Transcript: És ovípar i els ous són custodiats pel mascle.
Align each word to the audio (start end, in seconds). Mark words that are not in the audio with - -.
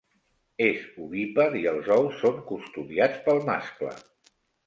És 0.67 0.79
ovípar 1.07 1.47
i 1.59 1.61
els 1.73 1.91
ous 1.97 2.17
són 2.23 2.41
custodiats 2.53 3.23
pel 3.27 3.45
mascle. 3.51 3.93